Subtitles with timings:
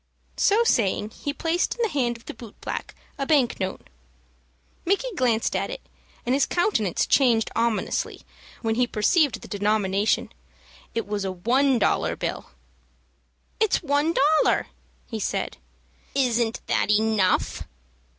[0.37, 3.87] So saying, he placed in the hand of the boot black a bank note.
[4.83, 5.81] Micky glanced at it,
[6.25, 8.21] and his countenance changed ominously,
[8.63, 10.31] when he perceived the denomination.
[10.95, 12.49] It was a one dollar bill!
[13.59, 14.69] "It's one dollar,"
[15.05, 15.57] he said.
[16.15, 17.61] "Isn't that enough?"